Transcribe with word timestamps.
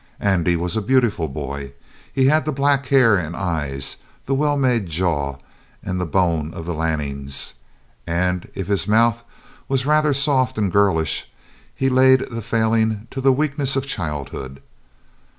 Andy 0.19 0.55
was 0.55 0.75
a 0.75 0.81
beautiful 0.81 1.27
boy. 1.27 1.73
He 2.11 2.25
had 2.25 2.45
the 2.45 2.51
black 2.51 2.87
hair 2.87 3.17
and 3.17 3.35
eyes, 3.35 3.97
the 4.25 4.33
well 4.33 4.57
made 4.57 4.87
jaw, 4.87 5.37
and 5.83 6.01
the 6.01 6.07
bone 6.07 6.51
of 6.55 6.65
the 6.65 6.73
Lannings, 6.73 7.53
and 8.07 8.49
if 8.55 8.65
his 8.65 8.87
mouth 8.87 9.23
was 9.67 9.85
rather 9.85 10.11
soft 10.15 10.57
and 10.57 10.71
girlish 10.71 11.29
he 11.75 11.87
laid 11.87 12.21
the 12.31 12.41
failing 12.41 13.05
to 13.11 13.21
the 13.21 13.31
weakness 13.31 13.75
of 13.75 13.85
childhood. 13.85 14.59